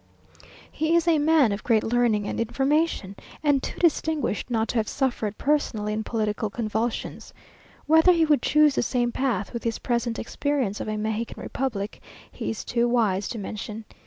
He 0.71 0.95
is 0.95 1.07
a 1.07 1.19
man 1.19 1.51
of 1.51 1.63
great 1.63 1.83
learning 1.83 2.27
and 2.27 2.39
information, 2.39 3.15
and 3.43 3.61
too 3.61 3.77
distinguished 3.79 4.49
not 4.49 4.67
to 4.69 4.77
have 4.77 4.87
suffered 4.87 5.37
personally 5.37 5.93
in 5.93 6.03
political 6.03 6.49
convulsions. 6.49 7.35
Whether 7.85 8.11
he 8.11 8.25
would 8.25 8.41
choose 8.41 8.73
the 8.73 8.81
same 8.81 9.11
path, 9.11 9.53
with 9.53 9.63
his 9.63 9.77
present 9.77 10.17
experience 10.17 10.79
of 10.79 10.87
a 10.89 10.97
Mexican 10.97 11.43
republic, 11.43 12.01
he 12.31 12.49
is 12.49 12.65
too 12.65 12.87
wise 12.89 13.27
to 13.27 13.37
mention. 13.37 13.85